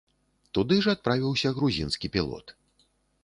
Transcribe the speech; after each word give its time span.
Туды 0.57 0.75
ж 0.85 0.95
адправіўся 0.95 1.47
грузінскі 1.59 2.11
пілот. 2.15 2.45